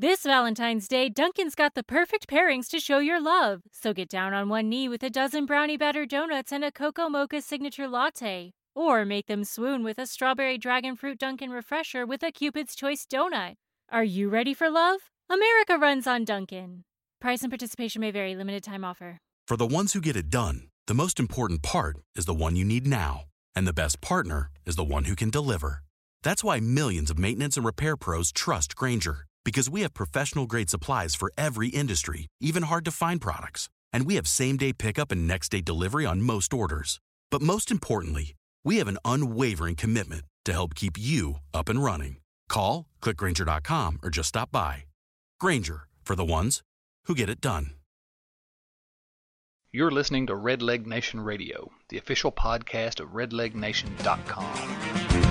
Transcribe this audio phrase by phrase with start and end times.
[0.00, 3.60] This Valentine's Day, Dunkin's got the perfect pairings to show your love.
[3.70, 7.10] So get down on one knee with a dozen brownie batter donuts and a cocoa
[7.10, 8.52] mocha signature latte.
[8.74, 13.04] Or make them swoon with a strawberry dragon fruit Dunkin' refresher with a Cupid's Choice
[13.04, 13.56] donut.
[13.90, 15.00] Are you ready for love?
[15.28, 16.84] America runs on Dunkin'.
[17.20, 19.18] Price and participation may vary, limited time offer.
[19.46, 22.64] For the ones who get it done, the most important part is the one you
[22.64, 23.24] need now.
[23.54, 25.82] And the best partner is the one who can deliver.
[26.22, 30.70] That's why millions of maintenance and repair pros trust Grainger, because we have professional grade
[30.70, 33.68] supplies for every industry, even hard to find products.
[33.92, 37.00] And we have same day pickup and next day delivery on most orders.
[37.32, 42.18] But most importantly, we have an unwavering commitment to help keep you up and running.
[42.48, 44.84] Call, clickgrainger.com, or just stop by.
[45.40, 46.62] Grainger, for the ones
[47.06, 47.70] who get it done.
[49.72, 55.29] You're listening to Red Leg Nation Radio, the official podcast of redlegnation.com.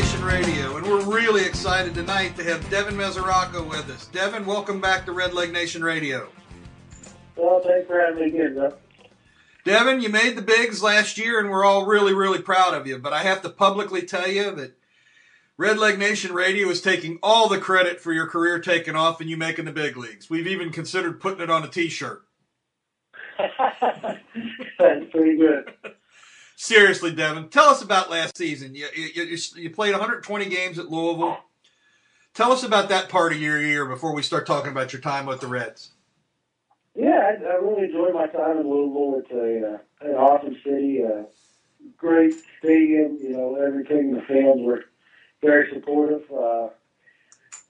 [0.00, 4.06] Nation Radio, and we're really excited tonight to have Devin Mesoraco with us.
[4.06, 6.30] Devin, welcome back to Red Leg Nation Radio.
[7.36, 8.72] Well, thanks for having me again, Jeff.
[9.66, 12.96] Devin, you made the bigs last year, and we're all really, really proud of you.
[12.96, 14.74] But I have to publicly tell you that
[15.58, 19.28] Red Leg Nation Radio is taking all the credit for your career taking off and
[19.28, 20.30] you making the big leagues.
[20.30, 22.24] We've even considered putting it on a T-shirt.
[23.38, 25.74] That's pretty good.
[26.62, 28.74] Seriously, Devin, tell us about last season.
[28.74, 31.38] You, you, you, played 120 games at Louisville.
[32.34, 35.24] Tell us about that part of your year before we start talking about your time
[35.24, 35.92] with the Reds.
[36.94, 39.22] Yeah, I, I really enjoyed my time in Louisville.
[39.24, 41.24] It's a uh, an awesome city, a
[41.96, 43.16] great stadium.
[43.22, 44.12] You know, everything.
[44.12, 44.84] The fans were
[45.40, 46.30] very supportive.
[46.30, 46.68] Uh,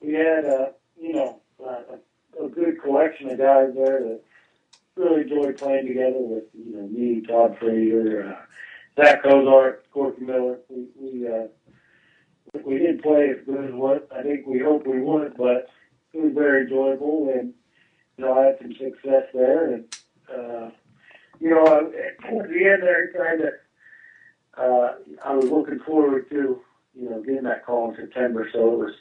[0.01, 0.65] we had, uh,
[0.99, 1.95] you know, uh,
[2.41, 4.21] a, a good collection of guys there that
[4.97, 8.45] really enjoyed playing together with, you know, me, Todd Frazier, uh,
[8.97, 10.59] Zack Cozart, Corky Miller.
[10.69, 11.47] We we uh,
[12.65, 15.69] we didn't play as good as what I think we hoped we would, but
[16.13, 17.53] it was very enjoyable, and
[18.17, 19.95] you know I had some success there, and
[20.29, 20.69] uh,
[21.39, 23.53] you know I- towards the end there, kind of
[24.57, 26.61] uh, I was looking forward to
[26.93, 28.93] you know getting that call in September, so it was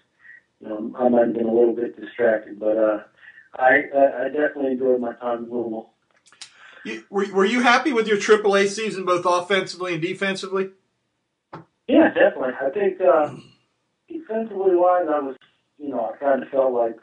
[0.61, 3.03] you know I might have been a little bit distracted, but uh,
[3.57, 5.90] I I I definitely enjoyed my time in Louisville.
[7.11, 10.71] Were, were you happy with your AAA season, both offensively and defensively?
[11.87, 12.55] Yeah, definitely.
[12.61, 13.35] I think uh,
[14.09, 15.37] defensively wise, I was,
[15.79, 16.97] you know, I kind of felt like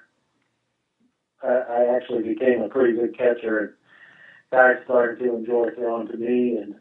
[1.44, 3.74] I, I actually became a pretty good catcher, and
[4.52, 6.76] guys started to enjoy throwing to me, and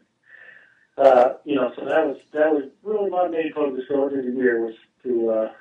[0.97, 4.37] uh, you know, so that was that was really my main focus going through the
[4.37, 5.51] year was to, uh,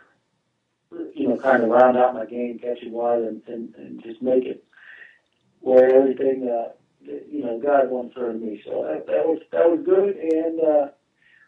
[1.15, 4.45] you know, kind of round out my game catching wise and, and, and just make
[4.45, 4.65] it
[5.61, 6.73] where everything, uh,
[7.07, 8.61] you know, God wants for me.
[8.65, 10.61] So that, that was that was good, and.
[10.61, 10.87] Uh,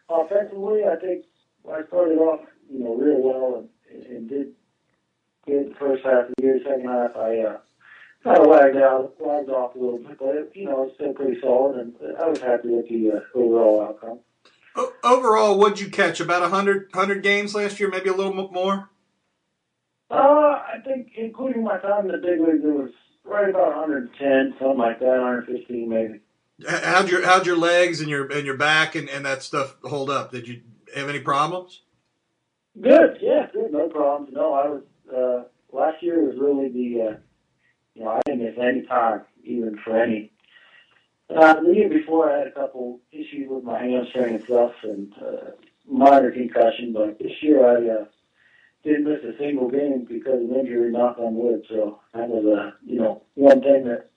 [0.09, 1.25] offensively, I think
[1.71, 4.53] I started off, you know, real well and, and did
[5.45, 6.59] good the first half of the year.
[6.63, 7.57] Second half, I uh,
[8.23, 11.13] kind of lagged out, lagged off a little bit, but it, you know, it's still
[11.13, 14.19] pretty solid, and I was happy with the uh, overall outcome.
[14.75, 16.19] O- overall, what'd you catch?
[16.19, 18.89] About 100, 100 games last year, maybe a little more?
[20.11, 22.91] Uh, I think, including my time in the big leagues, it was
[23.29, 26.19] right about 110, something like that, 115 maybe.
[26.67, 30.09] How'd your how'd your legs and your and your back and, and that stuff hold
[30.09, 30.31] up?
[30.31, 30.61] Did you
[30.93, 31.83] have any problems?
[32.79, 34.33] Good, yeah, good, no problems.
[34.33, 34.81] No, I was
[35.15, 37.17] uh, last year was really the uh,
[37.95, 40.31] you know I didn't miss any time even for any.
[41.33, 45.13] Uh, the year before I had a couple issues with my hamstring and stuff and
[45.21, 45.51] uh,
[45.87, 48.05] minor concussion, but this year I uh,
[48.83, 50.91] didn't miss a single game because of injury.
[50.91, 51.65] Knock on wood.
[51.69, 54.09] So that was uh, you know one thing that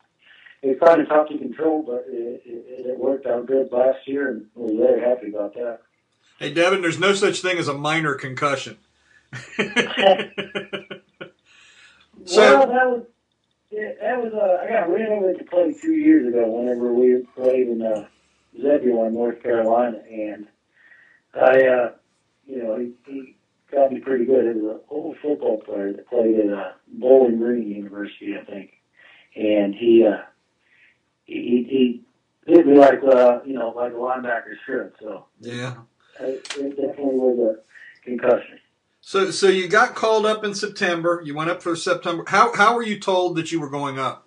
[0.62, 4.28] it's kind of tough to control, but it, it, it worked out good last year,
[4.30, 5.80] and we're very happy about that.
[6.38, 8.78] Hey, Devin, there's no such thing as a minor concussion.
[12.24, 13.02] So- well, that was
[13.70, 16.46] yeah, that was uh, I got ran over to play two years ago.
[16.46, 18.06] Whenever we played in uh,
[18.60, 20.46] Zebulon, North Carolina, and
[21.34, 21.92] I, uh,
[22.46, 23.36] you know, he, he
[23.72, 24.54] got me pretty good.
[24.54, 28.72] He was an old football player that played at uh, Bowling Green University, I think,
[29.34, 30.22] and he uh,
[31.24, 32.02] he he
[32.46, 34.92] hit me like uh, you know like a linebacker should.
[35.00, 35.76] So yeah.
[36.20, 38.58] it, it definitely was a concussion.
[39.00, 41.22] So so you got called up in September.
[41.24, 42.24] You went up for September.
[42.28, 44.26] How how were you told that you were going up?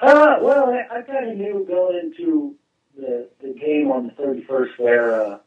[0.00, 2.54] Uh, well, I, I kind of knew going into
[2.96, 5.22] the the game on the thirty first there.
[5.22, 5.38] Uh,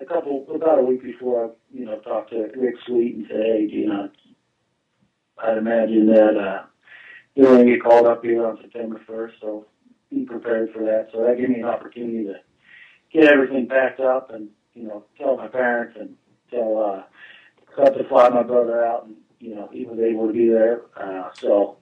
[0.00, 3.40] a couple about a week before, I, you know, talked to Rick Sweet and said,
[3.40, 4.08] hey, you know,
[5.42, 6.64] I'd imagine that, uh,
[7.40, 9.66] going to get called up here on September 1st, so
[10.10, 11.08] be prepared for that.
[11.12, 12.34] So that gave me an opportunity to
[13.12, 16.16] get everything packed up and, you know, tell my parents and
[16.50, 17.02] tell, uh,
[17.76, 20.82] got to fly my brother out and, you know, he was able to be there.
[20.96, 21.76] Uh, so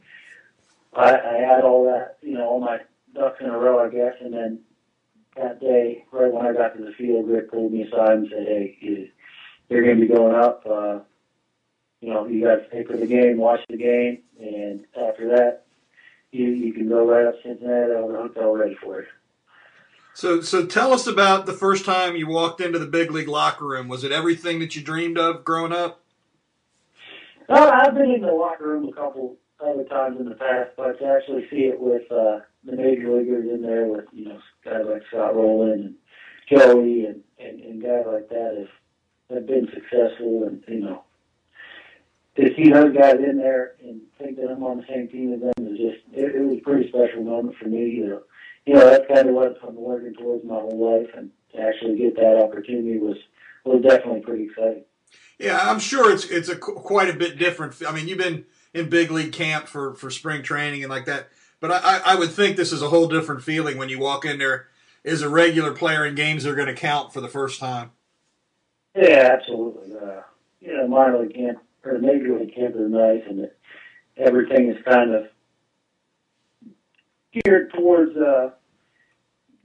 [0.94, 2.80] I, I had all that, you know, all my
[3.14, 4.60] ducks in a row, I guess, and then
[5.36, 8.46] that day, right when I got to the field, Rick pulled me aside and said,
[8.46, 9.08] "Hey, you,
[9.68, 10.64] you're going to be going up.
[10.66, 11.00] Uh,
[12.00, 15.64] you know, you got to stay for the game, watch the game, and after that,
[16.32, 17.92] you you can go right up to Cincinnati.
[17.92, 19.06] I'll have the hotel ready for you."
[20.14, 23.66] So, so tell us about the first time you walked into the big league locker
[23.66, 23.86] room.
[23.86, 26.00] Was it everything that you dreamed of growing up?
[27.50, 30.98] Uh, I've been in the locker room a couple other times in the past, but
[30.98, 34.84] to actually see it with uh, the major leaguers in there, with you know guys
[34.86, 35.94] like Scott Rolen and
[36.50, 41.02] Joey and, and, and guys like that have have been successful, and you know
[42.36, 45.40] to see those guys in there and think that I'm on the same team as
[45.40, 47.90] them is just it, it was a pretty special moment for me.
[47.90, 48.22] You know,
[48.66, 51.96] you know that's kind of what I'm working towards my whole life, and to actually
[51.96, 53.16] get that opportunity was
[53.64, 54.84] was definitely pretty exciting.
[55.38, 57.74] Yeah, I'm sure it's it's a quite a bit different.
[57.86, 61.28] I mean, you've been in big league camp for for spring training and like that,
[61.66, 64.38] but I I would think this is a whole different feeling when you walk in
[64.38, 64.68] there
[65.04, 67.92] as a regular player in games that are going to count for the first time.
[68.94, 69.96] Yeah, absolutely.
[69.96, 70.22] Uh,
[70.60, 73.58] you know, minor league camp or major league camp is nice, and it,
[74.16, 75.26] everything is kind of
[77.32, 78.50] geared towards uh,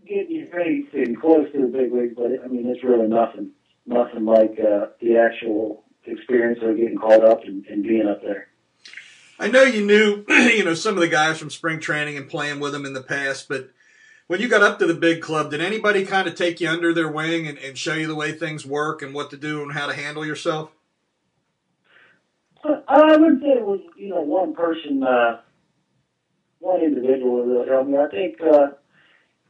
[0.05, 2.13] getting you ready and close to the big leagues.
[2.15, 3.51] But I mean, it's really nothing
[3.85, 8.47] nothing like uh, the actual experience of getting called up and, and being up there.
[9.41, 12.59] I know you knew, you know, some of the guys from spring training and playing
[12.59, 13.71] with them in the past, but
[14.27, 16.93] when you got up to the big club, did anybody kind of take you under
[16.93, 19.73] their wing and, and show you the way things work and what to do and
[19.73, 20.69] how to handle yourself?
[22.63, 25.41] I wouldn't say it was, you know, one person, uh,
[26.59, 27.97] one individual really helped me.
[27.97, 28.67] I think, uh,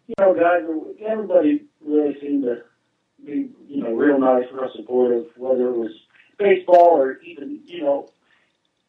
[0.08, 0.62] you know, guys,
[1.06, 2.62] everybody really seemed to
[3.26, 5.92] be, you know, real nice, real supportive, whether it was
[6.40, 8.10] baseball or even, you know,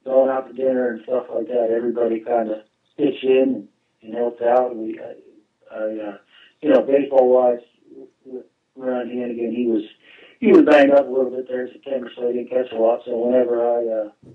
[0.04, 1.74] going out to dinner and stuff like that.
[1.74, 2.58] Everybody kind of
[2.96, 3.68] pitched in
[4.02, 4.76] and helped out.
[4.76, 6.18] We, I, I uh,
[6.60, 7.60] you know, baseball wise,
[8.76, 9.82] Ryan Hanigan, he was
[10.40, 12.76] he was banged up a little bit there in September, so he didn't catch a
[12.76, 13.00] lot.
[13.04, 14.30] So whenever I uh,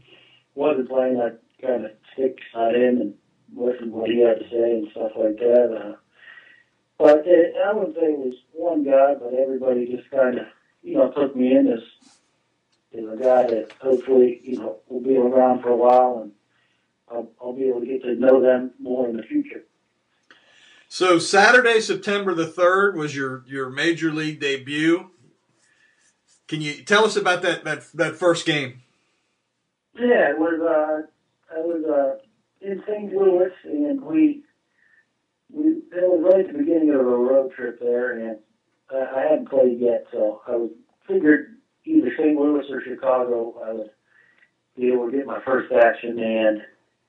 [0.56, 3.14] wasn't playing, I'd kind of stick beside him and
[3.56, 5.76] listen to what he had to say and stuff like that.
[5.76, 5.96] Uh,
[6.98, 10.46] but it, I wouldn't say it was one guy, but everybody just kind of,
[10.82, 11.84] you know, took me in as,
[12.94, 16.32] as a guy that hopefully, you know, will be around for a while and
[17.10, 19.64] I'll, I'll be able to get to know them more in the future.
[20.90, 25.10] So Saturday, September the third, was your your major league debut.
[26.48, 28.82] Can you tell us about that that, that first game?
[29.96, 33.14] Yeah, it was uh, I was uh, in St.
[33.14, 34.44] Louis, and we
[35.52, 38.38] we it was right at the beginning of a road trip there, and
[38.90, 40.72] I hadn't played yet, so I was
[41.06, 41.57] figured
[41.88, 42.40] either St.
[42.40, 43.90] Louis or Chicago, I would
[44.76, 46.62] be able to get my first action, and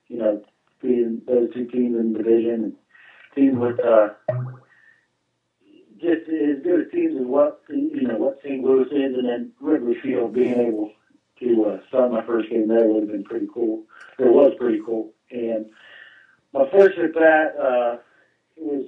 [0.07, 0.43] you know,
[0.81, 2.73] being those two teams in the division, and
[3.35, 4.09] teams with uh,
[5.99, 8.63] just as good a teams as what you know what St.
[8.63, 10.91] Louis is, and then Wrigley Field being able
[11.39, 13.83] to uh, start my first game there would have been pretty cool.
[14.17, 15.67] It was pretty cool, and
[16.53, 17.55] my first at bat.
[17.59, 17.97] Uh,
[18.57, 18.85] it was,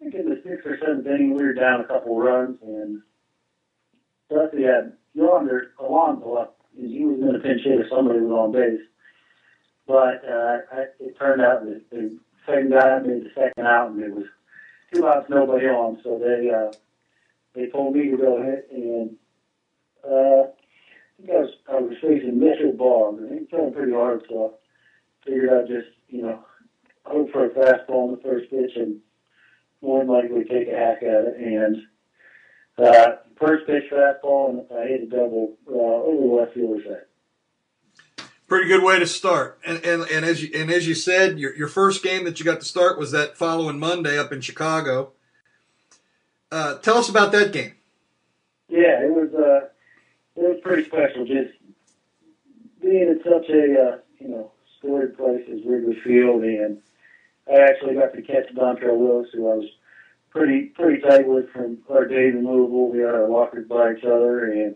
[0.00, 3.02] I think in the sixth or seventh inning, we were down a couple runs, and
[4.30, 8.32] Dusty had Yonder Alonso up, and he was going to pinch hit if somebody was
[8.32, 8.80] on base.
[9.86, 14.02] But uh, I, it turned out that the second guy made the second out, and
[14.02, 14.24] it was
[14.92, 16.00] two outs, nobody on.
[16.02, 16.72] So they uh,
[17.54, 19.16] they told me to go hit, and
[20.04, 24.24] uh, I think I was, I was facing Mitchell Boggs, and he throwing pretty hard,
[24.28, 24.54] so
[25.22, 26.44] I figured I'd just, you know,
[27.04, 29.00] hope for a fastball on the first pitch and
[29.80, 31.36] more than likely take a hack at it.
[31.36, 31.76] And
[32.78, 37.04] uh, first pitch fastball, and I hit a double uh, over the left head.
[38.46, 39.58] Pretty good way to start.
[39.66, 42.44] And, and and as you and as you said, your your first game that you
[42.44, 45.12] got to start was that following Monday up in Chicago.
[46.52, 47.72] Uh, tell us about that game.
[48.68, 49.68] Yeah, it was uh,
[50.36, 51.24] it was pretty special.
[51.24, 51.54] Just
[52.82, 56.78] being in such a uh, you know storied place as Wrigley Field, and
[57.48, 59.70] I actually got to catch Dontrelle Willis, who I was
[60.34, 62.90] pretty pretty tight with from our days in Louisville.
[62.90, 64.74] We had our walkers by each other, and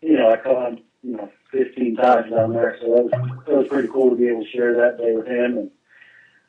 [0.00, 3.56] you know I caught him you know 15 times down there, so that was that
[3.56, 5.58] was pretty cool to be able to share that day with him.
[5.58, 5.70] And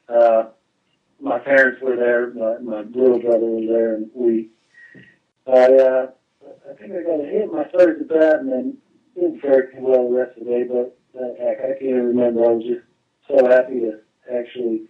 [0.07, 0.49] uh,
[1.19, 4.49] my parents were there, my, my little brother was there, and we
[5.47, 6.07] I uh,
[6.69, 8.77] I think I got a hit my third at bat, and then
[9.15, 12.45] didn't fare too well the rest of the day, but uh, heck, I can't remember.
[12.45, 12.85] I was just
[13.27, 13.99] so happy to
[14.31, 14.83] actually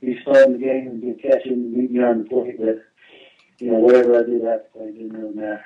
[0.00, 2.58] be starting the game and be catching and beat on the plate.
[2.58, 2.84] But
[3.60, 5.64] you know, whatever I did after play didn't really matter.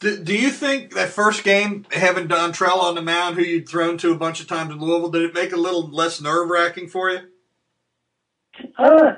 [0.00, 3.98] Do, do you think that first game, having Dontrelle on the mound, who you'd thrown
[3.98, 6.48] to a bunch of times in Louisville, did it make it a little less nerve
[6.48, 7.20] wracking for you?
[8.76, 9.14] Uh,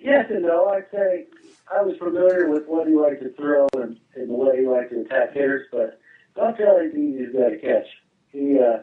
[0.00, 0.68] yes and no.
[0.68, 1.26] I'd say
[1.74, 4.90] I was familiar with what he liked to throw and, and the way he liked
[4.90, 5.98] to attack hitters, but
[6.36, 7.86] Dontrelle ain't the easiest guy to catch.
[8.32, 8.82] He, uh,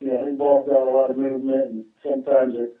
[0.00, 2.76] you know, ball's got a lot of movement, and sometimes it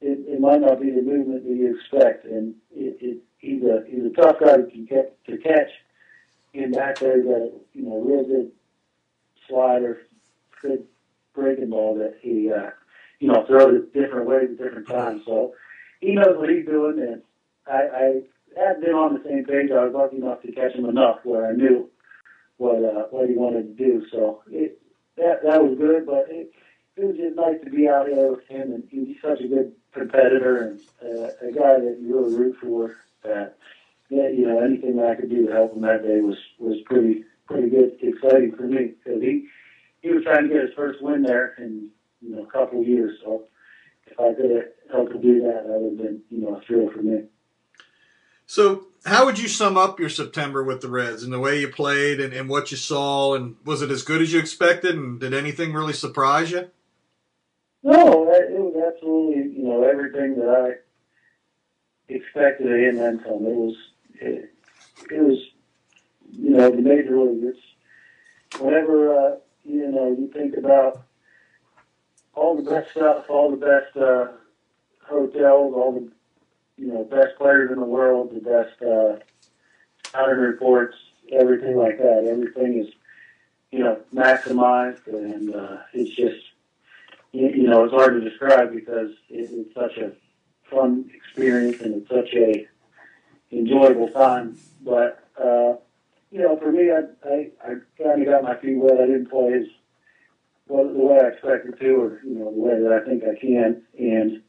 [0.00, 2.24] it, it might not be the movement that you expect.
[2.24, 5.70] And it, it he's a he's a tough guy to get to catch.
[6.52, 8.52] In back there, he's a you know real good
[9.48, 10.02] slider,
[10.62, 10.84] good
[11.34, 12.70] breaking ball that he uh,
[13.18, 15.22] you know throws it different ways at different times.
[15.26, 15.54] So
[16.00, 17.22] he knows what he's doing, and
[17.66, 18.22] I, I
[18.56, 19.70] had been on the same page.
[19.70, 21.88] I was lucky enough to catch him enough where I knew
[22.56, 24.06] what uh, what he wanted to do.
[24.10, 24.80] So it,
[25.16, 26.52] that that was good, but it,
[26.96, 29.72] it was just nice to be out there with him, and he's such a good
[29.92, 32.96] competitor and uh, a guy that you really root for.
[33.22, 33.58] That
[34.08, 36.80] yeah, you know anything that I could do to help him that day was was
[36.86, 39.46] pretty pretty good, exciting for me because he
[40.02, 42.88] he was trying to get his first win there in you know a couple of
[42.88, 43.18] years.
[43.24, 43.44] So
[44.06, 46.60] if I could have helped him do that, that would have been you know a
[46.62, 47.24] thrill for me.
[48.46, 51.68] So, how would you sum up your September with the Reds and the way you
[51.68, 53.34] played and, and what you saw?
[53.34, 54.96] And was it as good as you expected?
[54.96, 56.68] And did anything really surprise you?
[57.82, 63.46] No, it was absolutely you know everything that I expected and then some.
[63.46, 63.76] It was
[64.14, 64.54] it,
[65.10, 65.38] it was
[66.32, 67.58] you know the major leagues.
[68.58, 71.02] Whenever uh, you know you think about
[72.34, 74.28] all the best stuff, all the best uh,
[75.06, 76.10] hotels, all the
[76.76, 79.18] you know best players in the world, the best uh,
[80.06, 80.96] scouting reports,
[81.32, 82.26] everything like that.
[82.30, 82.92] Everything is
[83.70, 86.49] you know maximized, and uh, it's just
[87.32, 90.12] you, know, it's hard to describe because it, it's such a
[90.70, 92.66] fun experience and it's such a
[93.52, 94.58] enjoyable time.
[94.82, 95.74] But uh,
[96.30, 99.00] you know, for me, I I, I kind of got my feet wet.
[99.00, 99.66] I didn't play as
[100.68, 103.38] well the way I expected to, or you know, the way that I think I
[103.40, 104.42] can, and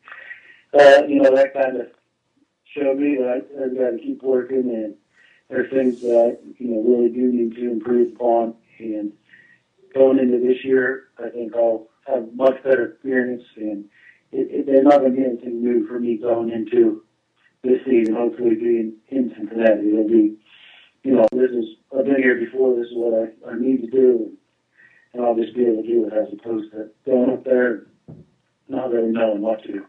[0.73, 1.87] uh, you know, that kind of
[2.65, 4.95] showed me that I, I've got to keep working and
[5.51, 8.55] there are things that I, you know really do need to improve upon.
[8.79, 9.11] And
[9.93, 13.85] going into this year, I think I'll have much better experience, and
[14.31, 17.03] it, it, there's not going to be anything new for me going into
[17.63, 18.15] this season.
[18.15, 20.37] Hopefully, being in Cincinnati, it'll be,
[21.03, 21.65] you know, this is
[21.97, 22.75] I've been here before.
[22.75, 24.31] This is what I, I need to do,
[25.13, 27.87] and I'll just be able to do it as opposed to going up there
[28.71, 29.85] not really knowing what to do.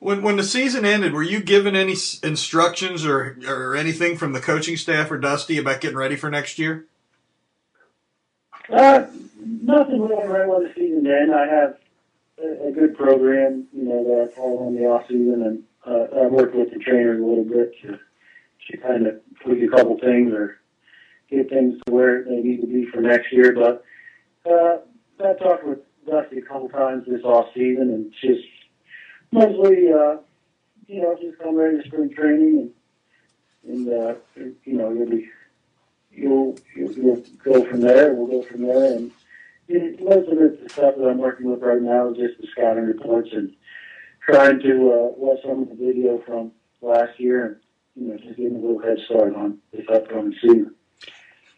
[0.00, 4.40] When when the season ended, were you given any instructions or or anything from the
[4.40, 6.86] coaching staff or Dusty about getting ready for next year?
[8.70, 9.06] Uh,
[9.38, 11.32] nothing really right when the season ends.
[11.34, 11.78] I have
[12.42, 16.22] a, a good program, you know, that I follow in the off season, and uh,
[16.22, 17.98] I work with the trainers a little bit to
[18.70, 20.60] to kind of tweak a couple things or
[21.30, 23.52] get things to where they need to be for next year.
[23.54, 23.84] But
[24.50, 24.78] uh,
[25.24, 28.46] I talked with Dusty a couple times this off season, and just
[29.30, 30.16] mostly, uh,
[30.86, 32.72] you know, just come ready to spring training,
[33.64, 34.14] and and uh,
[34.64, 35.28] you know, you'll be
[36.12, 38.14] you'll, you'll go from there.
[38.14, 39.10] We'll go from there, and
[39.68, 42.48] it, most of it, the stuff that I'm working with right now is just the
[42.52, 43.54] scouting reports and
[44.24, 47.56] trying to uh, watch some of the video from last year and
[47.96, 50.74] you know just getting a little head start on this upcoming season.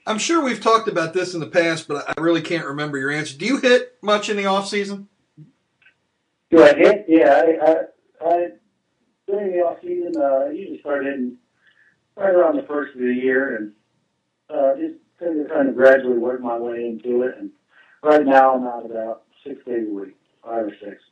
[0.06, 3.10] I'm sure we've talked about this in the past, but I really can't remember your
[3.10, 3.36] answer.
[3.36, 5.08] Do you hit much in the off season?
[6.50, 7.04] Do I hit?
[7.06, 8.46] Yeah, I, I, I
[9.28, 11.36] during the off season, uh, I usually start hitting
[12.16, 13.72] right around the first of the year, and
[14.48, 17.36] uh, just kind of gradually work my way into it.
[17.38, 17.50] And
[18.02, 21.02] right now, I'm out about six days a week, five or six.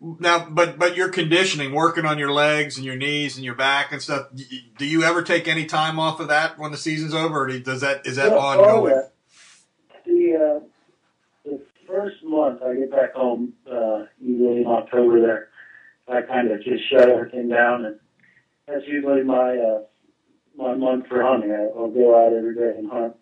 [0.00, 3.92] Now, but but your conditioning, working on your legs and your knees and your back
[3.92, 4.28] and stuff.
[4.78, 7.82] Do you ever take any time off of that when the season's over, or does
[7.82, 8.94] that is that yeah, ongoing?
[8.94, 9.10] Oh,
[10.06, 10.60] the uh,
[11.44, 15.48] the first month I get back home, uh, usually in October, there,
[16.08, 18.00] I kind of just shut everything down, and
[18.66, 19.82] that's usually my uh,
[20.56, 21.52] my month for hunting.
[21.52, 23.16] I, I'll go out every day and hunt,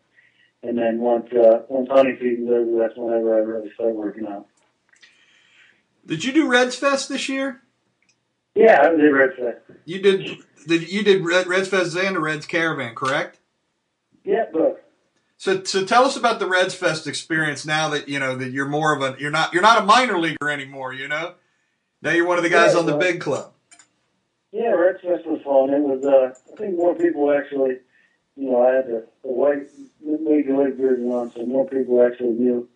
[0.63, 4.47] and then once uh, once hunting season's over, that's whenever I really start working out.
[6.07, 7.63] Did you do Reds Fest this year?
[8.55, 9.59] Yeah, I did Reds Fest.
[9.85, 10.39] You did.
[10.67, 13.39] Did you did Reds Fest and the Reds Caravan, correct?
[14.25, 14.79] Yeah, both.
[15.37, 18.67] So, so tell us about the Reds Fest experience now that you know that you're
[18.67, 20.93] more of a you're not you're not a minor leaguer anymore.
[20.93, 21.35] You know,
[22.03, 23.53] now you're one of the guys Yeah, on the well- big club.
[24.51, 25.71] Yeah, Reds Fest was fun.
[25.75, 26.03] It was.
[26.05, 27.77] Uh, I think more people actually.
[28.35, 29.69] You know, I had the, the white
[30.01, 32.69] major league jersey on, so more people actually knew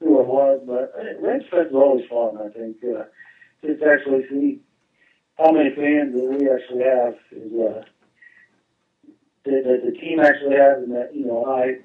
[0.00, 2.38] who it was, but Reds Fest is always fun.
[2.38, 3.04] I think uh,
[3.64, 4.60] just actually see
[5.38, 7.82] how many fans that we actually have is uh,
[9.44, 11.78] that, that the team actually has, and that you know I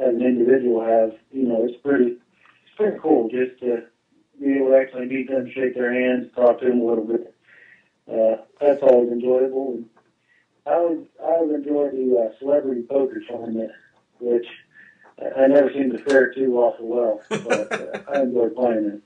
[0.00, 1.12] as an individual have.
[1.32, 3.84] You know, it's pretty it's pretty cool just to
[4.40, 7.34] be able to actually meet them, shake their hands, talk to them a little bit.
[8.10, 9.74] Uh, that's always enjoyable.
[9.74, 9.86] And
[10.66, 13.70] I always I always enjoy the uh, celebrity poker tournament,
[14.20, 14.46] which
[15.36, 19.00] I, never seem to fare too awful well, but uh, I enjoy playing it.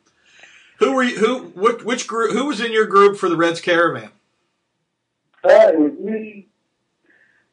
[0.79, 1.19] Who were you?
[1.19, 1.39] Who?
[1.55, 1.85] What?
[1.85, 2.33] Which group?
[2.33, 4.11] Who was in your group for the Reds Caravan?
[5.45, 6.49] Uh, it was me,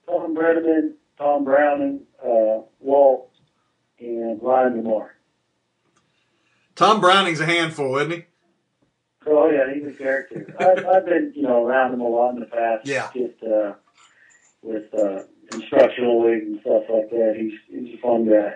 [0.08, 3.32] Tom Brennaman, Tom Browning, uh, Walt,
[4.00, 5.10] and Ryan LaMarre.
[6.76, 8.26] Tom Browning's a handful, isn't he?
[9.28, 10.56] Oh yeah, he's a character.
[10.60, 12.88] I've, I've been, you know, around him a lot in the past.
[12.88, 13.10] Yeah.
[13.14, 13.74] Just uh,
[14.62, 17.36] with uh, instructional league and stuff like that.
[17.38, 18.56] He's he's a fun guy.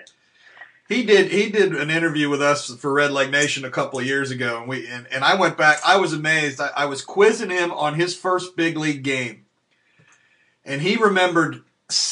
[0.90, 1.32] He did.
[1.32, 4.60] He did an interview with us for Red Leg Nation a couple of years ago,
[4.60, 5.80] and we and, and I went back.
[5.86, 6.60] I was amazed.
[6.60, 9.46] I, I was quizzing him on his first big league game,
[10.66, 11.64] and he remembered.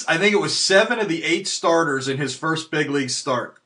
[0.07, 3.57] I think it was seven of the eight starters in his first big league start.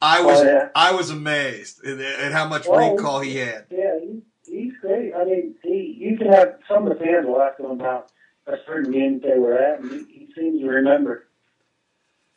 [0.00, 0.68] I oh, was Oh, yeah.
[0.74, 3.66] I was amazed at, at how much Well, recall he had.
[3.70, 5.12] Yeah, he, he's great.
[5.14, 8.10] I mean, he you can have some of the fans will ask him about
[8.46, 11.24] a certain game they were at, and he, he seems to remember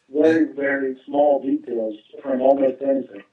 [0.09, 3.23] very very small details from almost anything.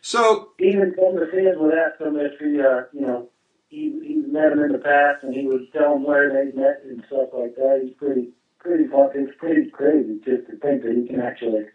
[0.00, 3.28] So even some of the fans would ask him if he, uh, you know,
[3.68, 6.82] he he's met him in the past, and he would tell them where they met
[6.84, 7.80] and stuff like that.
[7.84, 9.10] He's pretty pretty fun.
[9.14, 11.66] It's pretty crazy just to think that he can actually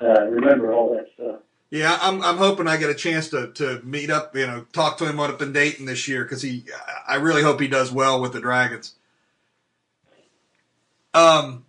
[0.00, 1.40] uh, remember all that stuff.
[1.70, 4.34] yeah, I'm I'm hoping I get a chance to to meet up.
[4.34, 6.64] You know, talk to him on up in Dayton this year because he.
[7.06, 8.94] I really hope he does well with the Dragons.
[11.14, 11.64] Um,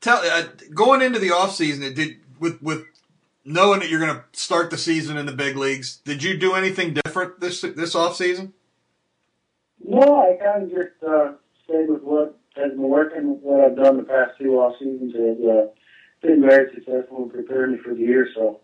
[0.00, 0.44] tell uh,
[0.74, 2.84] going into the off season, it did with with
[3.44, 5.96] knowing that you're going to start the season in the big leagues.
[5.96, 8.52] Did you do anything different this this off season?
[9.84, 11.32] No, I kind of just uh,
[11.64, 13.30] stayed with what has been working.
[13.30, 15.66] with What I've done the past two off seasons has uh,
[16.20, 18.28] been very successful and prepared me for the year.
[18.34, 18.60] So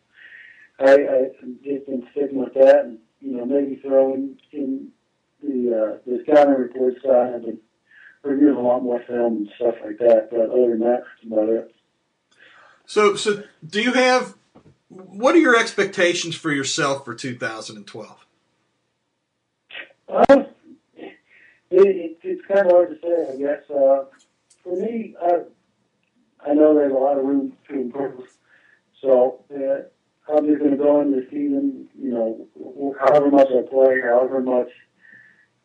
[0.81, 1.23] I, I
[1.63, 4.89] just been sticking with that, and you know maybe throwing in
[5.43, 7.59] the uh, the scouting report side
[8.25, 10.29] and reviewing a lot more film and stuff like that.
[10.31, 11.75] But other than that, that's about it.
[12.87, 14.35] So so do you have
[14.89, 18.27] what are your expectations for yourself for 2012?
[20.09, 21.17] Uh, it,
[21.71, 23.71] it, it's kind of hard to say, I guess.
[23.71, 24.05] Uh,
[24.63, 25.43] for me, I,
[26.49, 28.29] I know there's a lot of room to improve.
[29.01, 33.63] So uh, I'm just going to go into the season, you know, however much I
[33.69, 34.69] play, however much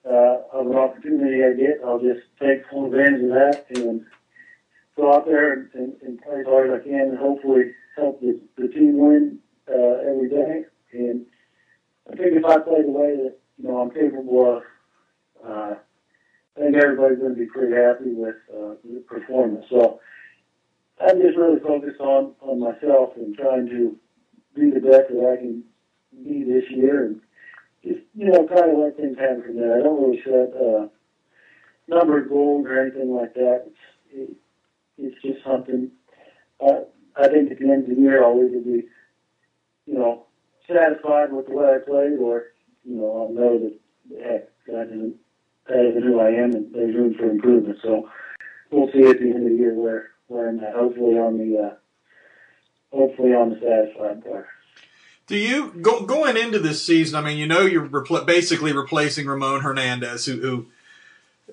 [0.09, 4.05] uh, of an opportunity I get, I'll just take full advantage of that and
[4.95, 8.19] go out there and, and, and play as hard as I can and hopefully help
[8.21, 10.65] the, the team win uh, every day.
[10.93, 11.25] And
[12.11, 14.63] I think if I play the way that you know I'm capable of,
[15.45, 15.75] uh,
[16.57, 19.65] I think everybody's going to be pretty happy with uh, the performance.
[19.69, 19.99] So
[20.99, 23.95] I'm just really focused on on myself and trying to
[24.55, 25.63] be the best that I can
[26.23, 27.21] be this year, and
[27.83, 29.77] just you know kind of let things happen from there.
[29.77, 30.87] I don't really set uh,
[31.87, 33.65] number of goals or anything like that.
[33.67, 33.77] It's
[34.11, 34.37] it,
[34.97, 35.91] it's just something.
[36.59, 36.83] Uh,
[37.15, 38.83] I think at the end of the year, I'll either be,
[39.85, 40.25] you know,
[40.67, 42.47] satisfied with the way I played, or
[42.83, 43.79] you know, I'll know that
[44.23, 45.15] heck, that isn't
[45.67, 47.79] that isn't who I am, and there's room for improvement.
[47.81, 48.09] So
[48.71, 50.75] we'll see at the end of the year where where I'm at.
[50.75, 51.75] Hopefully on the uh,
[52.95, 54.47] hopefully on the satisfied part.
[55.29, 57.15] Do you go, going into this season?
[57.15, 60.65] I mean, you know, you're repl- basically replacing Ramon Hernandez, who, who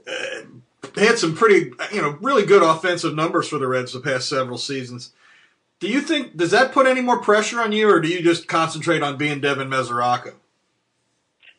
[0.08, 4.30] uh, had some pretty, you know, really good offensive numbers for the Reds the past
[4.30, 5.12] several seasons.
[5.78, 8.48] Do you think does that put any more pressure on you, or do you just
[8.48, 10.32] concentrate on being Devin Mesoraco?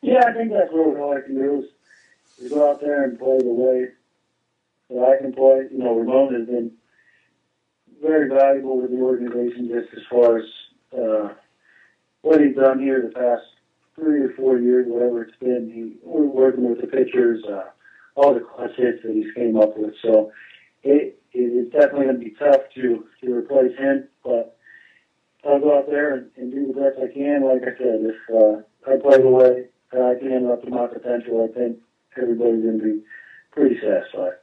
[0.02, 3.20] Yeah, I think that's what all I can do is, is go out there and
[3.20, 3.90] play the way
[4.90, 5.68] that I can play.
[5.72, 6.72] You know, Ramon has been
[8.02, 10.46] very valuable to the organization just as far as
[10.98, 11.34] uh,
[12.22, 13.44] what he's done here the past
[13.96, 15.72] three or four years, whatever it's been.
[15.74, 17.70] He, we're working with the pitchers, uh,
[18.16, 19.94] all the clutch hits that he's came up with.
[20.02, 20.32] So
[20.84, 24.58] it, it is definitely going to be tough to, to replace him, but
[25.48, 27.44] I'll go out there and, and do the best I can.
[27.44, 30.88] Like I said, if uh, I play the way that I can up to my
[30.88, 31.78] potential, I think
[32.18, 33.02] everybody's going to be
[33.52, 34.34] pretty satisfied.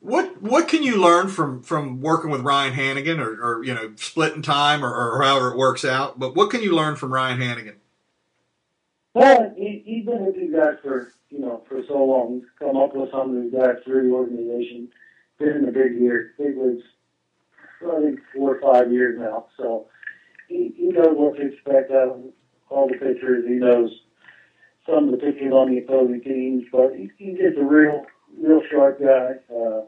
[0.00, 3.92] What what can you learn from from working with Ryan Hanigan, or, or you know,
[3.96, 6.18] splitting time, or, or however it works out?
[6.18, 7.74] But what can you learn from Ryan Hanigan?
[9.12, 12.34] Well, he, he's been with these guys for, you know, for so long.
[12.34, 14.88] He's come up with some of these guys through the organization.
[15.38, 16.84] Been in the big year, big leagues,
[17.82, 19.46] I think four or five years now.
[19.56, 19.86] So
[20.48, 22.22] he, he knows what to expect out of
[22.68, 23.46] all the pitchers.
[23.46, 23.90] He knows
[24.86, 28.04] some of the pitchers on the opposing teams, but he, he's just a real,
[28.38, 29.34] real sharp guy.
[29.54, 29.82] Uh,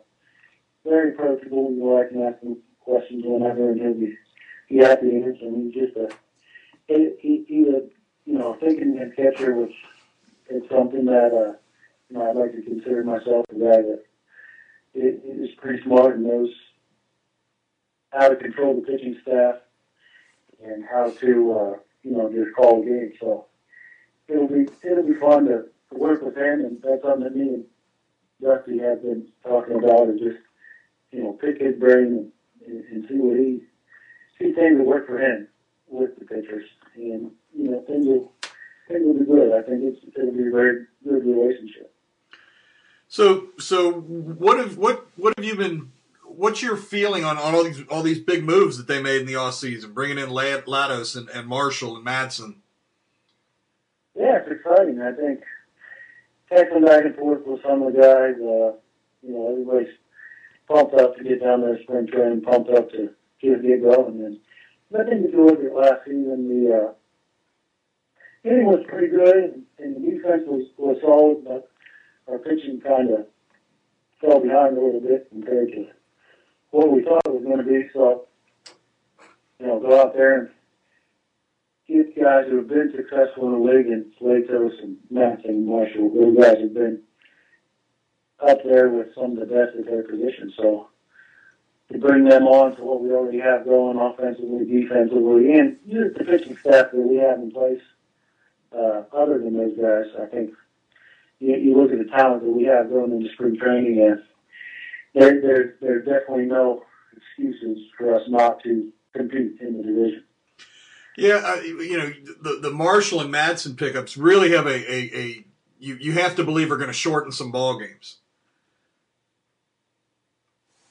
[0.84, 1.70] very approachable.
[1.72, 4.16] You like to ask him questions whenever, and he'll be,
[4.68, 5.50] be happy to answer.
[5.50, 6.08] He's just a,
[6.88, 7.82] he, he, he's a,
[8.24, 9.74] you know, thinking and catcher, which
[10.50, 11.56] is something that, uh,
[12.08, 14.02] you know, I'd like to consider myself a guy that
[14.94, 16.50] is is pretty smart and knows
[18.12, 19.56] how to control the pitching staff
[20.62, 23.12] and how to, uh, you know, just call a game.
[23.20, 23.46] So
[24.28, 27.48] it'll be it'll be fun to, to work with him, and that's something that me
[27.48, 27.64] and
[28.42, 30.38] Dusty have been talking about, is just
[31.10, 32.32] you know pick his brain
[32.66, 33.60] and, and see what he
[34.38, 35.48] see things that work for him
[35.88, 36.64] with the pitchers,
[36.96, 38.32] and you know things will
[38.88, 39.52] things will be good.
[39.52, 41.92] I think it's it'll be a very good relationship.
[43.12, 45.92] So, so what have what what have you been?
[46.24, 49.26] What's your feeling on, on all these all these big moves that they made in
[49.26, 52.54] the off season, bringing in Lad, Latos and, and Marshall and Madson?
[54.16, 55.00] Yeah, it's exciting.
[55.02, 55.40] I think
[56.52, 58.36] texting back and forth with some of the guys.
[58.36, 58.76] Uh,
[59.22, 59.94] you know, everybody's
[60.68, 63.10] pumped up to get down there spring training, pumped up to
[63.40, 64.20] get get going.
[64.24, 64.38] And
[64.94, 66.92] I think if you look last season, the uh,
[68.42, 71.70] hitting was pretty good, and the defense was was solid, but
[72.28, 73.26] our pitching kind of
[74.20, 75.86] fell behind a little bit compared to
[76.70, 77.88] what we thought it was going to be.
[77.92, 78.26] So,
[79.58, 80.50] you know, go out there and
[81.88, 86.10] get guys who have been successful in the league, and Latos and Matt and Marshall,
[86.14, 87.02] those guys have been
[88.40, 90.52] up there with some of the best at their position.
[90.56, 90.88] So,
[91.92, 96.24] to bring them on to what we already have going offensively, defensively, and just the
[96.24, 97.82] pitching staff that we have in place,
[98.76, 100.54] uh, other than those guys, I think
[101.38, 104.22] you, you look at the talent that we have going into spring training, and
[105.14, 110.24] there, there, there's definitely no excuses for us not to compete in the division.
[111.16, 115.44] Yeah, uh, you know the the Marshall and Madson pickups really have a, a, a
[115.78, 118.18] you you have to believe are going to shorten some ball games.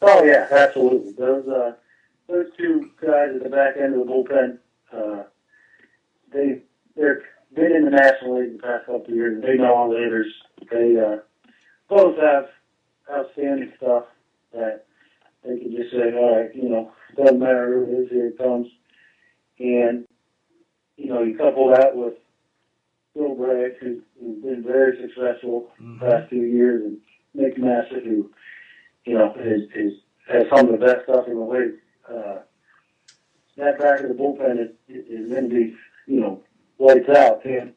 [0.02, 1.14] Oh yeah, absolutely.
[1.14, 1.74] Those uh,
[2.28, 4.58] those two guys at the back end of the bullpen,
[4.94, 5.24] uh,
[6.32, 6.62] they
[6.96, 9.42] they're been in the National League the past couple of years.
[9.42, 10.34] They know all the hitters.
[10.70, 11.18] They uh,
[11.90, 12.46] both have
[13.12, 14.06] outstanding stuff
[14.54, 14.86] that
[15.44, 18.38] they can just say, all right, you know, doesn't matter who it is, here it
[18.38, 18.68] comes.
[19.60, 20.08] And,
[20.98, 22.14] you know, you couple that with
[23.16, 26.00] Bill Bray, who's, who's been very successful mm-hmm.
[26.00, 26.98] the past few years, and
[27.34, 28.32] Nick Masset, who,
[29.06, 29.94] you know, is, is
[30.28, 31.74] has some of the best stuff in the league.
[32.10, 32.40] Uh,
[33.58, 35.76] that back of the bullpen is, is going to be,
[36.08, 36.42] you know,
[36.80, 37.44] lights out.
[37.46, 37.74] And,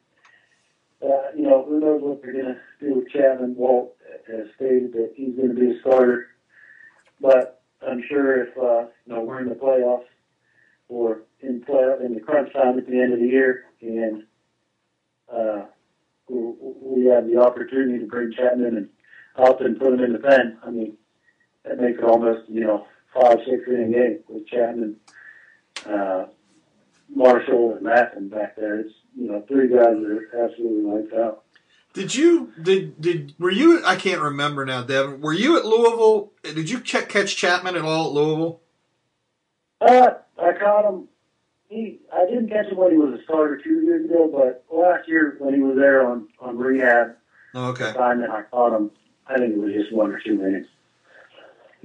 [1.03, 3.55] uh, you know, who knows what they're going to do with Chapman.
[3.55, 3.95] Walt
[4.27, 6.27] has stated that he's going to be a starter.
[7.19, 10.05] But I'm sure if, uh, you know, we're in the playoffs
[10.87, 14.23] or in play in the crunch time at the end of the year and
[15.33, 15.65] uh,
[16.27, 18.89] we have the opportunity to bring Chapman and
[19.37, 20.57] and put him in the pen.
[20.65, 20.97] I mean,
[21.63, 24.97] that makes it almost, you know, five, six inning game with Chapman.
[25.85, 26.25] Uh,
[27.13, 28.79] Marshall and Madson back there.
[28.79, 31.43] It's you know three guys that are absolutely lights out.
[31.93, 33.85] Did you did did were you?
[33.85, 35.21] I can't remember now, Devin.
[35.21, 36.33] Were you at Louisville?
[36.43, 38.61] Did you check, catch Chapman at all at Louisville?
[39.85, 41.07] Uh, I caught him.
[41.69, 45.07] He I didn't catch him when he was a starter two years ago, but last
[45.07, 47.15] year when he was there on on rehab
[47.53, 47.89] okay.
[47.89, 48.91] assignment, I caught him.
[49.27, 50.69] I think it was just one or two minutes.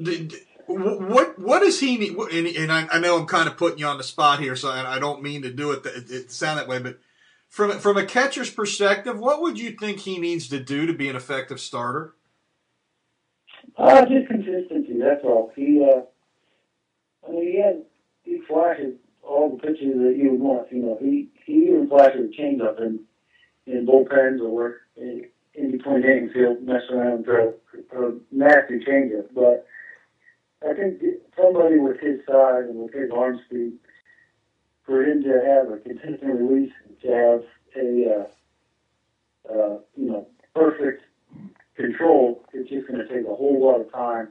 [0.01, 0.35] Did,
[0.67, 2.17] what what does he need?
[2.17, 4.71] And, and I, I, know I'm kind of putting you on the spot here, so
[4.71, 6.99] I, I don't mean to do it, it, it sound that way, but
[7.49, 11.09] from from a catcher's perspective, what would you think he needs to do to be
[11.09, 12.15] an effective starter?
[13.77, 14.99] Uh, just consistency.
[14.99, 15.53] That's all.
[15.55, 16.03] He, uh,
[17.27, 17.83] I mean, he had
[18.31, 20.73] he flashes all the pitches that you would want.
[20.73, 23.01] You know, he he even flashes a changeup in
[23.67, 26.31] in bullpens or in, in between innings.
[26.33, 27.55] He'll mess around and throw
[27.93, 29.67] a nasty changeup, but
[30.65, 31.03] I think
[31.37, 33.73] somebody with his size and with his arm speed,
[34.85, 37.43] for him to have a consistent release, to have
[37.77, 41.03] a uh, uh, you know perfect
[41.75, 44.29] control, it's just going to take a whole lot of time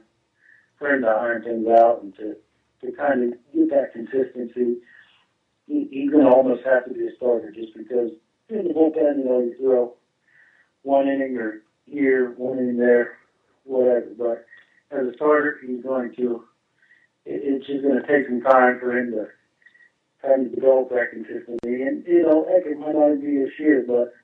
[0.78, 2.36] for him to iron things out and to
[2.82, 4.78] to kind of get that consistency.
[5.66, 8.10] He, he's going to almost have to be a starter just because
[8.48, 9.94] in the bullpen, you know, you throw
[10.82, 13.18] one inning or here, one inning there,
[13.64, 14.08] whatever.
[14.18, 14.46] But
[14.96, 16.44] as a starter, he's going to.
[17.26, 19.26] It, it's just going to take some time for him to
[20.22, 21.82] kind of develop that consistency.
[21.82, 24.14] And you know, heck, it might not be this year, but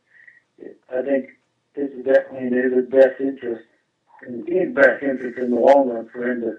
[0.91, 1.31] I think
[1.75, 3.65] this is definitely in his best interest,
[4.27, 6.57] in the team's best interest in the long run for him to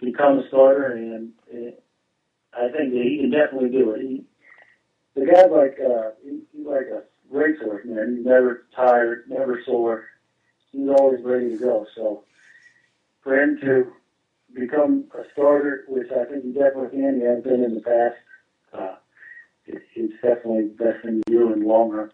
[0.00, 0.92] become a starter.
[0.92, 1.72] And, and
[2.52, 4.00] I think that he can definitely do it.
[4.00, 4.24] He,
[5.14, 8.16] the guy's like uh, he, he's like a racehorse, man.
[8.16, 10.04] He's never tired, never sore.
[10.72, 11.86] He's always ready to go.
[11.94, 12.24] So
[13.22, 13.92] for him to
[14.54, 18.16] become a starter, which I think he definitely can, he has been in the past.
[18.72, 18.96] Uh,
[19.66, 22.10] it, it's definitely the best thing to do in the long run.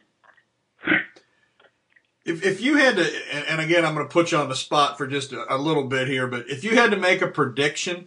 [2.24, 3.10] If, if you had to,
[3.50, 5.84] and, again, I'm going to put you on the spot for just a, a little
[5.84, 8.06] bit here, but if you had to make a prediction,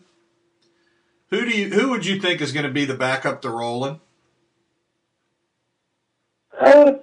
[1.30, 4.00] who do you who would you think is going to be the backup to Rolen?
[6.58, 6.94] Uh,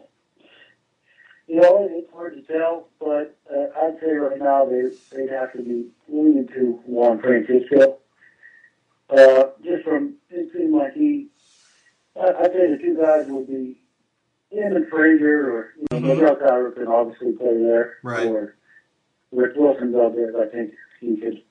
[1.46, 5.52] you know, it's hard to tell, but uh, I'd say right now they they'd have
[5.52, 7.98] to be leaning to Juan Francisco.
[9.10, 11.28] Uh, just from it seemed like he,
[12.18, 13.81] I'd say the two guys would be
[14.52, 16.14] him and Frazier, or you know, Mhm.
[16.20, 18.26] Miguel Cairo can obviously play there, Right.
[18.28, 18.54] or
[19.32, 20.36] Rick Wilson's out there.
[20.40, 21.42] I think he could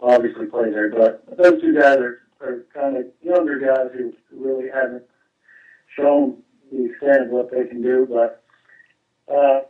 [0.00, 4.68] obviously play there, but those two guys are, are kind of younger guys who really
[4.68, 5.04] haven't
[5.96, 8.42] shown the extent of what they can do, but
[9.28, 9.62] uh,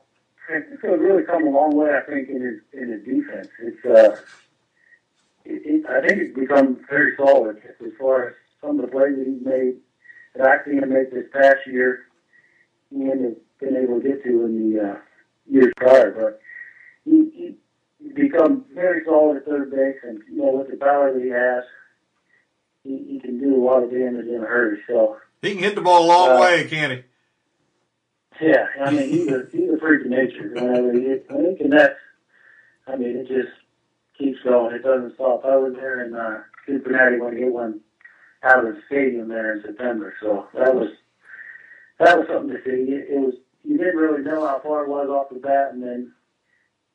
[0.46, 3.48] Francisco has really come a long way, I think, in his in his defense.
[3.60, 4.16] It's uh,
[5.44, 9.16] it, it, I think it's become very solid as far as some of the plays
[9.16, 9.76] that he's made
[10.34, 12.06] that I've seen him make this past year.
[12.90, 14.96] He hadn't been able to get to in the uh,
[15.48, 16.40] years prior, but
[17.04, 17.56] he,
[17.98, 21.28] he become very solid at third base, and you know with the power that he
[21.30, 21.64] has,
[22.82, 24.78] he, he can do a lot of damage in a hurry.
[24.88, 25.18] So.
[25.42, 28.46] He can hit the ball a long Uh, way, can't he?
[28.46, 30.50] Yeah, I mean he's a he's a freak of nature.
[30.54, 32.00] Whenever he when he connects,
[32.86, 33.52] I mean it just
[34.18, 34.74] keeps going.
[34.74, 35.44] It doesn't stop.
[35.44, 37.80] I was there in uh, Cincinnati when he hit one
[38.42, 40.14] out of the stadium there in September.
[40.22, 40.88] So that was
[42.00, 42.92] that was something to see.
[42.92, 45.82] It, it was you didn't really know how far it was off the bat, and
[45.82, 46.12] then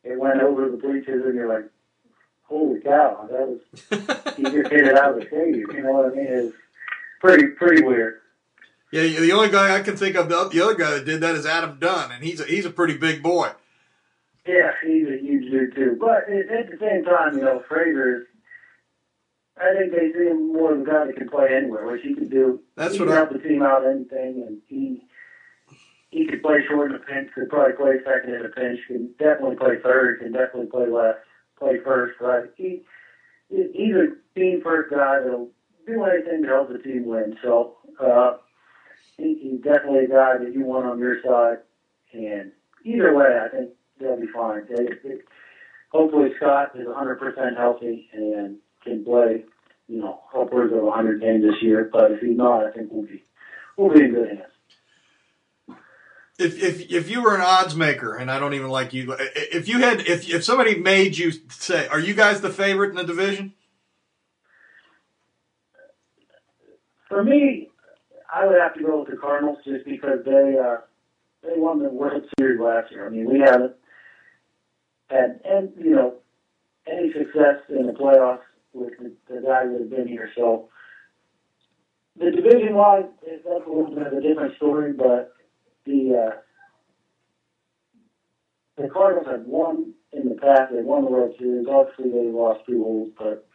[0.03, 1.69] it went over the bleachers, and you're like,
[2.43, 5.71] "Holy cow!" That was he just hit it out of the stadium.
[5.71, 6.25] You know what I mean?
[6.25, 6.53] It was
[7.21, 8.19] pretty pretty weird.
[8.91, 11.35] Yeah, the only guy I can think of, the, the other guy that did that
[11.35, 13.51] is Adam Dunn, and he's a, he's a pretty big boy.
[14.47, 15.97] Yeah, he's a huge dude too.
[15.99, 18.27] But at, at the same time, you know, Frazier is.
[19.57, 22.13] I think they see him more as a guy that can play anywhere, which he
[22.13, 22.59] could do.
[22.75, 25.01] That's he what can I- help the team out anything, and he
[26.09, 29.13] he could play short in a pinch, could probably play second in a pinch, can
[29.19, 31.19] definitely play third, can definitely play left,
[31.59, 32.19] play first.
[32.19, 32.45] Right?
[32.57, 32.83] He
[33.49, 35.51] he- he's a team first guy that'll
[35.87, 37.37] do anything to help the team win.
[37.43, 38.37] So uh,
[39.17, 41.59] he, he's definitely a guy that you want on your side.
[42.13, 42.51] And
[42.83, 44.63] either way, I think they'll be fine.
[44.67, 45.17] They, they,
[45.91, 49.43] hopefully Scott is 100% healthy and can play,
[49.87, 51.89] you know, upwards of 100 games this year.
[51.91, 53.23] But if he's not, I think we'll be
[53.75, 54.41] we'll be in good hands.
[56.37, 59.67] If if if you were an odds maker, and I don't even like you, if
[59.67, 63.05] you had if if somebody made you say, "Are you guys the favorite in the
[63.05, 63.53] division?"
[67.07, 67.69] For me,
[68.33, 70.77] I would have to go with the Cardinals just because they uh,
[71.41, 73.07] they won the World Series last year.
[73.07, 73.73] I mean, we haven't
[75.09, 76.15] had and you know
[76.85, 78.41] any success in the playoffs
[78.75, 80.29] with the, the guys that have been here.
[80.35, 80.69] So
[82.17, 85.33] the division wise, that's a little bit of a different story, but
[85.85, 86.35] the uh,
[88.81, 90.73] the Cardinals have won in the past.
[90.73, 91.67] They won the World Series.
[91.69, 93.47] Obviously, they lost Pujols, but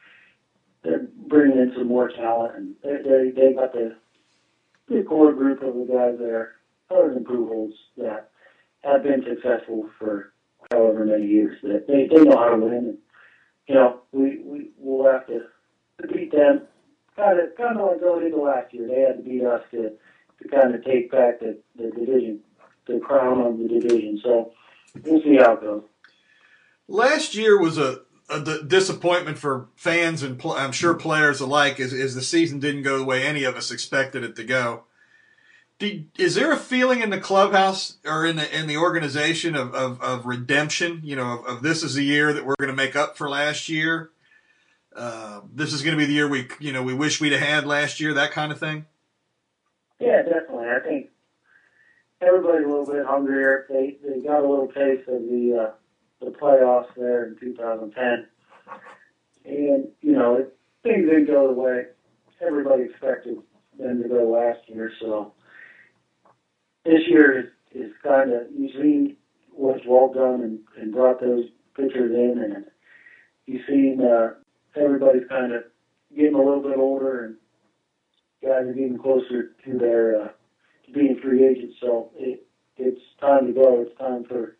[0.82, 3.96] they're bringing in some more talent, and they they they got the
[4.88, 6.56] the core group of the guys there,
[6.90, 8.30] other than Pujols, that
[8.82, 10.32] have been successful for
[10.70, 11.56] however many years.
[11.62, 12.98] That they they know how to win, and
[13.70, 15.42] you know we we will have to,
[16.02, 16.62] to beat them.
[17.14, 19.92] Kind of kind of like going into last year, they had to beat us to
[20.42, 22.40] to kind of take back the the division,
[22.88, 24.20] the crown of the division.
[24.24, 24.52] So
[25.04, 25.84] we'll see how it goes.
[26.88, 28.00] Last year was a,
[28.42, 32.82] d- disappointment for fans and pl- I'm sure players alike, as, as the season didn't
[32.82, 34.82] go the way any of us expected it to go.
[35.80, 39.74] Do, is there a feeling in the clubhouse or in the in the organization of,
[39.74, 41.00] of, of redemption?
[41.02, 43.30] You know, of, of this is the year that we're going to make up for
[43.30, 44.10] last year.
[44.94, 47.40] Uh, this is going to be the year we you know we wish we'd have
[47.40, 48.12] had last year.
[48.12, 48.84] That kind of thing.
[49.98, 50.66] Yeah, definitely.
[50.68, 51.08] I think
[52.20, 53.64] everybody's a little bit hungrier.
[53.70, 58.26] They they got a little taste of the uh, the playoffs there in 2010,
[59.46, 61.84] and you know it, things didn't go the way
[62.46, 63.38] everybody expected
[63.78, 64.92] them to go last year.
[65.00, 65.32] So
[66.84, 69.16] this year is is kind of you've seen
[69.52, 71.44] what's Walt done and, and brought those
[71.76, 72.64] pitchers in, and
[73.46, 74.34] you've seen uh,
[74.76, 75.64] everybody's kind of
[76.14, 77.36] getting a little bit older and
[78.42, 80.28] guys are getting closer to their uh,
[80.86, 81.76] to being free agents.
[81.80, 83.82] So it it's time to go.
[83.82, 84.56] It's time for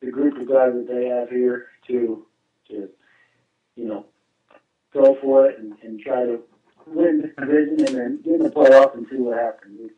[0.00, 2.26] the group of guys that they have here to
[2.68, 2.88] to
[3.76, 4.06] you know
[4.92, 6.40] go for it and, and try to
[6.86, 9.90] win the division and then get in the playoffs and see what happens.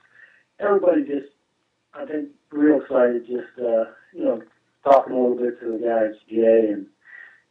[0.62, 1.33] Everybody just,
[1.92, 3.27] I think, real excited.
[3.27, 4.42] Just uh, you know,
[4.85, 6.87] talking a little bit to the guys, Jay and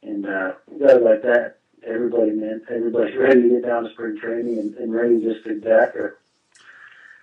[0.03, 1.57] and uh, guys like that.
[1.85, 5.45] Everybody, man, everybody's ready to get down to spring training and, and ready to just
[5.45, 6.17] get back there.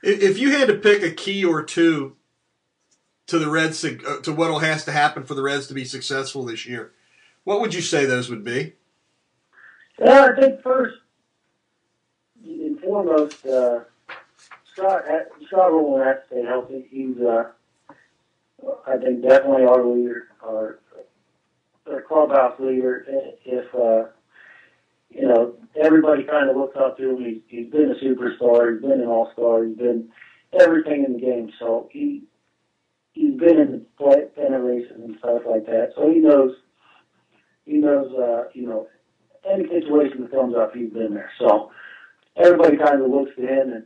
[0.03, 2.17] If you had to pick a key or two
[3.27, 6.45] to the Reds uh, to what has to happen for the Reds to be successful
[6.45, 6.93] this year,
[7.45, 8.75] what would you say those would be?
[9.99, 10.99] Well, I think first
[12.45, 13.81] and foremost, uh,
[14.79, 15.03] Scott
[15.47, 16.87] Scott Rolen has to stay healthy.
[16.91, 17.51] He's, uh,
[18.87, 20.79] I think, definitely our leader, our,
[21.91, 23.05] our clubhouse leader.
[23.45, 24.11] If uh,
[25.11, 27.25] you know, everybody kind of looks up to him.
[27.25, 28.73] He's, he's been a superstar.
[28.73, 29.65] He's been an all-star.
[29.65, 30.11] He's been
[30.53, 31.51] everything in the game.
[31.59, 32.23] So he
[33.13, 35.93] he's been in the play pennant races and stuff like that.
[35.97, 36.55] So he knows
[37.65, 38.87] he knows uh, you know
[39.49, 41.31] any situation that comes up, he's been there.
[41.39, 41.71] So
[42.37, 43.85] everybody kind of looks to him, and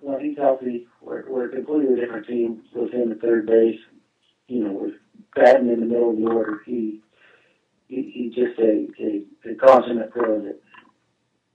[0.00, 3.80] when he's healthy, we're, we're a completely different team with him at third base.
[4.48, 4.92] You know, we're
[5.34, 6.60] batting in the middle of the order.
[6.64, 7.00] He
[7.88, 10.60] he, he's just a, a, a consummate pro that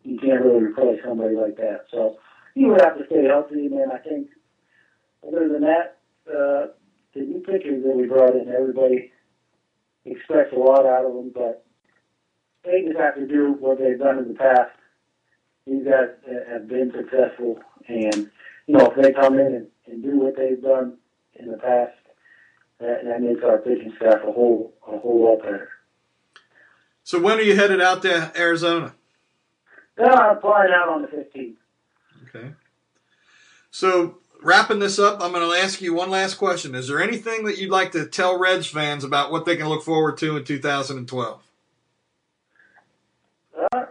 [0.03, 1.85] you can't really replace somebody like that.
[1.91, 2.17] So
[2.55, 4.29] he would have to stay healthy, then I think
[5.27, 6.67] other than that, uh,
[7.13, 9.11] the new pitchers that we brought in, everybody
[10.05, 11.65] expects a lot out of them, but
[12.63, 14.71] they just have to do what they've done in the past.
[15.67, 16.09] These guys
[16.49, 18.29] have been successful, and
[18.67, 20.97] you know if they come in and, and do what they've done
[21.35, 21.93] in the past,
[22.79, 25.69] that, that makes our pitching staff a whole a whole lot better.
[27.03, 28.93] So when are you headed out to Arizona?
[29.99, 31.55] Uh, I'm flying out on the 15th.
[32.27, 32.51] Okay.
[33.69, 36.75] So wrapping this up, I'm going to ask you one last question.
[36.75, 39.83] Is there anything that you'd like to tell Reds fans about what they can look
[39.83, 41.43] forward to in 2012?
[43.73, 43.85] Uh,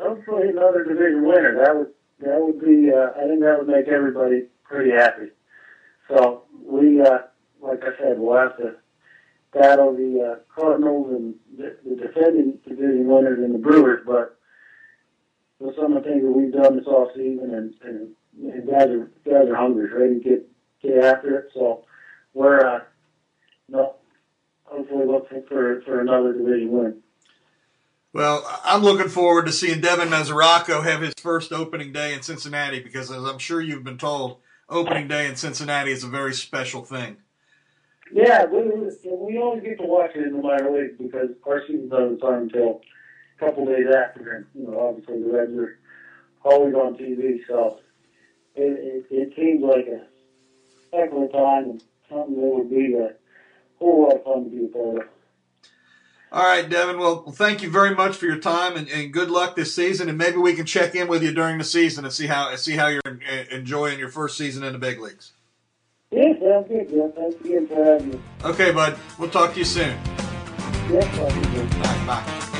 [0.00, 1.64] hopefully another division winner.
[1.64, 2.90] That would that would be.
[2.90, 5.28] Uh, I think that would make everybody pretty happy.
[6.08, 7.18] So we, uh,
[7.60, 8.76] like I said, we'll have to
[9.52, 14.02] battle the uh, Cardinals and the, defending division winners and the Brewers.
[14.06, 14.38] But
[15.58, 18.88] with some of the things that we've done this off season, and, and, and guys
[18.88, 20.48] are guys are hungry, ready to get
[20.82, 21.50] get after it.
[21.54, 21.84] So
[22.34, 22.80] we're uh,
[23.68, 23.96] no,
[24.64, 27.02] hopefully looking for for another division win.
[28.12, 32.80] Well, I'm looking forward to seeing Devin Mesoraco have his first opening day in Cincinnati
[32.80, 36.84] because, as I'm sure you've been told, opening day in Cincinnati is a very special
[36.84, 37.16] thing.
[38.12, 38.60] Yeah, we,
[39.06, 42.42] we always get to watch it in the minor leagues because our season doesn't start
[42.42, 42.82] until
[43.36, 44.46] a couple days after.
[44.54, 45.78] You know, obviously the Reds are
[46.44, 47.80] always on TV, so
[48.54, 52.94] it, it, it seems like a heck of a time and something that would be
[52.94, 53.14] a
[53.78, 55.17] whole lot of fun to be a part of.
[56.30, 56.98] All right, Devin.
[56.98, 60.10] Well, thank you very much for your time and, and, good luck this season.
[60.10, 62.76] And maybe we can check in with you during the season and see how see
[62.76, 65.32] how you're uh, enjoying your first season in the big leagues.
[66.10, 67.14] Yeah, sounds good, Jeff.
[67.14, 68.20] Thanks again for having me.
[68.44, 68.98] Okay, bud.
[69.18, 69.98] We'll talk to you soon.
[70.88, 72.54] You All right, bye.